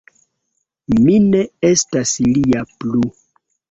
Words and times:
Mi 1.03 1.19
ne 1.27 1.43
estas 1.71 2.19
lia 2.35 2.69
plu. 2.77 3.09